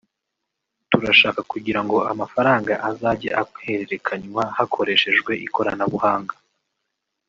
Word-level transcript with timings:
turashaka 0.91 1.41
kugira 1.51 1.79
ngo 1.85 1.97
amafaranga 2.11 2.73
azajye 2.89 3.29
ahererekanywa 3.41 4.43
hakoreshejwe 4.57 5.31
ikoranabuhanga 5.47 6.35